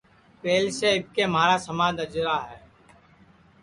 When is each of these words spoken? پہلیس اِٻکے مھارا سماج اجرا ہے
پہلیس 0.41 0.79
اِٻکے 0.89 1.23
مھارا 1.33 1.57
سماج 1.67 1.95
اجرا 2.03 2.37
ہے 2.49 2.57